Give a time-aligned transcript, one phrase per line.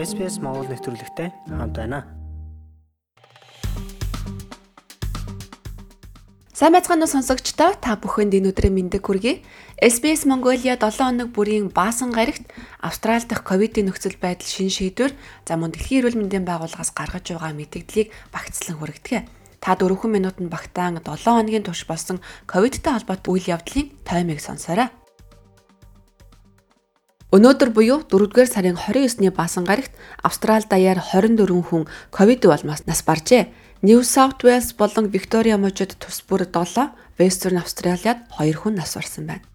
[0.00, 2.08] SPS Монгол нэвтрүүлэгтэй хамт байна.
[6.56, 9.44] Сайн байцгаана уу сонсогчдоо та бүхэнд энэ өдрийн мэндийг хүргэе.
[9.76, 12.48] SBS Mongolia 7 хоног бүрийн баасан гарагт
[12.80, 15.12] Австрали дахь ковидын нөхцөл байдал шин шийдвэр
[15.44, 19.28] за мөн дэлхийн эрүүл мэндийн байгууллагаас гаргаж байгаа мэдээллийг багцлан хүргэдэг.
[19.60, 24.88] Та 4 минутанд багтаан 7 хоногийн турш болсон ковидтай холбоотой үйл явдлын таймыг сонсоорой.
[27.30, 29.94] Өнөөдөр буюу 4-р сарын 29-ны баасан гарагт
[30.26, 33.46] Австрали даяар 24 хүн ковид улмаас нас баржээ.
[33.86, 36.90] New South Wales болон Victoria мужид тус бүр 7,
[37.22, 39.46] Western Australia-д 2 хүн нас барсан байна.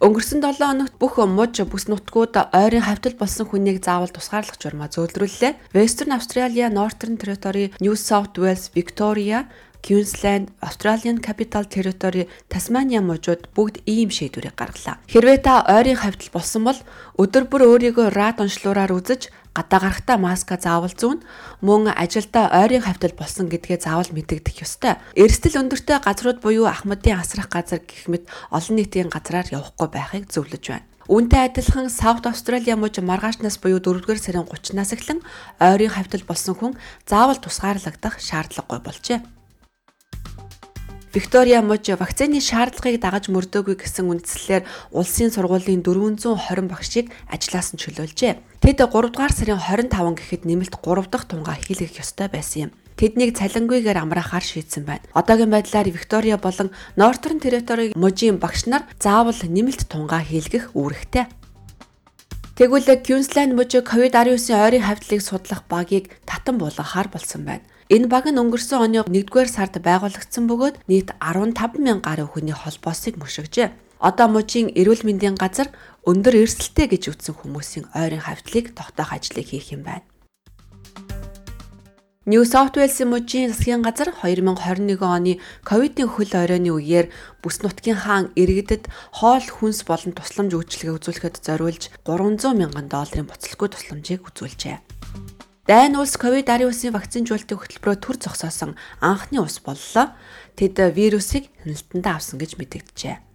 [0.00, 5.76] Өнгөрсөн 7 хоногт бүх муж бүс нутгууд ойрын хавтал болсон хүнийг заавал тусгаарлах журмаа зөөлрүүллээ.
[5.76, 9.52] Western Australia, Northern Territory, New South Wales, Victoria,
[9.84, 14.96] Queensland, Australian Capital Territory, Tasmania мужууд бүгд ийм шийдвэрийг гаргалаа.
[15.12, 16.80] Хэрвээ та ойрын хавьтал болсон бол
[17.20, 21.20] өдөр бүр өөрийгөө рад онцлуураар үзэж гадаа гарахтаа маска заавал зүүн
[21.60, 24.96] мөн ажилдаа ойрын хавьтал болсон гэдгээ заавал мэдэгдэх ёстой.
[25.20, 30.64] Эрсдэл өндөртэй газрууд буюу ахмадын асрах газар гэх мэт олон нийтийн газраар явахгүй байхыг зөвлөж
[30.64, 30.88] байна.
[31.12, 35.20] Үүнтэй адилхан South Australia мужи маргаашнаас буюу 4-р сарын 30-наас эхлэн
[35.60, 36.72] ойрын хавьтал болсон хүн
[37.04, 39.20] заавал тусгаарлагдах шаардлагагүй болжээ.
[41.14, 48.58] Виктория мужи вакцины шаардлагыг дагаж мөрдөөгүй гэсэн үндслээр улсын сургуулийн 420 багшийг ажлаас нь чөлөөлжээ.
[48.58, 52.70] Тэд 3 дугаар сарын 25 гэхэд нэмэлт 3 дахь тунгаа хийлгэх ёстой байсан юм.
[52.98, 55.06] Тэднийг цалингүйгээр амраахаар шийдсэн байна.
[55.14, 61.30] Одоогийн байдлаар Виктория болон Northern Territory мужийн багш нар заавал нэмэлт тунгаа хийлгэх үүрэгтэй.
[62.54, 67.66] Тэгвэл Queensland мужи COVID-19-ийн ойрын хавьтлыг судлах багийг татан буулгахаар болсон байна.
[67.90, 73.18] Энэ баг нь өнгөрсөн оны 1-р сард байгуулагдсан бөгөөд нийт 15 мянган гаруй хүний холбоосыг
[73.18, 73.74] мушигжээ.
[73.98, 75.74] Одоо мужийн эрүүл мэндийн газар
[76.06, 80.06] өндөр эрсдэлтэй гэж үзсэн хүмүүсийн ойрын хавьтлыг тогтоох ажлыг хийх юм байна.
[82.26, 87.12] New South Wales-ийн мужийн засгийн газар 2021 оны ковидын хөл оройны үеэр
[87.44, 93.68] бүс нутгийн хаан иргэдэд хоол хүнс болон тусламж үйлчилгээ үзүүлэхэд зориулж 300 мянган долларын буцалгүй
[93.68, 94.80] тусламжийг үзүүлжээ.
[95.68, 98.72] Дайн улс ковид-19-ийн вакцинжуулалтын хөтөлбөрөөр төр зогсоосон
[99.04, 100.16] анхны улс боллоо.
[100.56, 103.33] Тэд вирусыг хяналтандаа авсан гэж мэдэгджээ.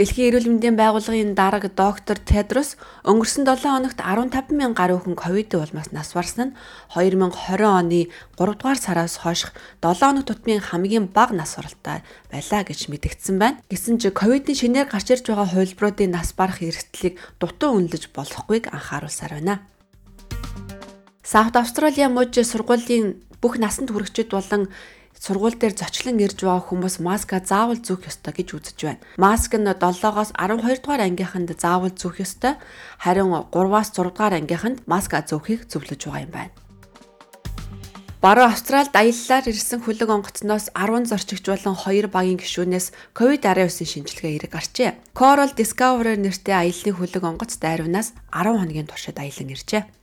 [0.00, 5.52] Дэлхийн эрүүл мэндийн байгууллагын дарга доктор Тедрос өнгөрсөн 7 хоногт 15 мянган гаруй хүн ковид
[5.52, 6.56] улмаас нас барсан нь
[6.96, 7.28] 2020
[7.68, 9.52] оны 3 дугаар сараас хойш
[9.84, 12.00] 7 хоног тутмын хамгийн бага нас баралтай
[12.32, 13.60] байлаа гэж мэдэгдсэн байна.
[13.68, 19.36] Гэсэн ч ковидын шинээр гарч ирж байгаа хувилбаруудын нас барах эрсдлийг дутуу үнэлж болохгүйг анхааруулсаар
[19.36, 19.68] байна.
[21.20, 24.72] Саут Австралийн мужи сургуулийн бүх насанд хүрэгчид болон
[25.20, 29.04] сургууль дээр зочлон ирж байгаа хүмүүс маска заавал зүүх ёстой гэж үзэж байна.
[29.20, 32.56] Маск нь 7-оос 12 дугаар ангийнханд заавал зүүх ёстой.
[33.04, 36.52] Харин 3-аас 6 дугаар ангийнханд маска зөөхийг зөвлөж байгаа юм байна.
[38.20, 44.52] Баруун Австралид аяллаар ирсэн хөлөг онгоцноос 10 зорчигч болон 2 багийн гишүүнээс COVID-19 шинжилгээ эрэг
[44.52, 45.16] гарчээ.
[45.16, 49.99] Coral Discoverer нэртэй аяллаа хөлөг онгоц дайрвнаас 10 хоногийн туршид аялан иржээ.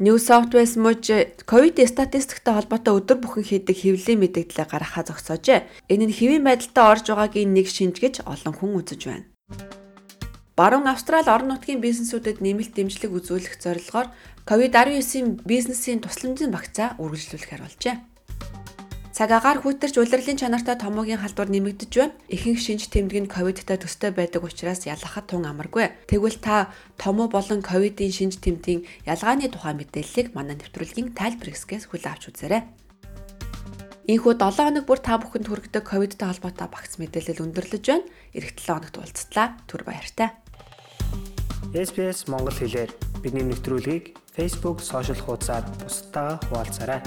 [0.00, 5.68] New South Wales мужи ковид статистиктэй холбоотой өдөр бүхэн хийдэг хэвлэлийн мэдээлэлээ гаргахаа зогсоожээ.
[5.92, 9.28] Энэ нь хэвийн байдалтай орж байгаагийн нэг шинж гэж олон хүн үзэж байна.
[10.56, 14.08] Баруун Австрали орон нутгийн бизнесүүдэд нэмэлт дэмжлэг үзүүлэх зорилгоор
[14.48, 17.96] COVID-19-ийн бизнесийн тусламжийн багцаа үргэлжлүүлэхээр болжээ.
[19.20, 22.16] Цаг агаар хүйтэрч улирлын чанартай томоогийн халдвар нэмэгдэж байна.
[22.32, 25.92] Ихэнх шинж тэмдэг нь ковидтай төстэй байдаг учраас ялгахад тун амаргүй.
[26.08, 32.12] Тэгвэл та томоо болон ковидын шинж тэмдгийн ялгааны тухай мэдээллийг манай нэвтрүүлгийн тайлбар хэсгээс хүлээн
[32.16, 32.64] авч үзээрэй.
[34.08, 38.08] Ийхүү 7 хоног бүр та бүхэнд хүргэдэг ковидтай холбоотой багц мэдээлэл өндөрлөж байна.
[38.32, 39.60] Ирэх 7 хоногт уулзтлаа.
[39.68, 40.32] Түр баяртай.
[41.76, 42.88] SPS Монгол хэлээр
[43.20, 47.04] бидний нэвтрүүлгийг Facebook сошиал хуудасаар бусдаа хуваалцаарай.